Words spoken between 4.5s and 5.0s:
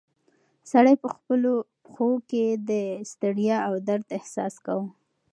کاوه.